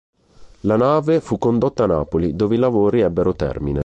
[0.61, 3.79] La nave fu condotta a Napoli, dove i lavori ebbero termine.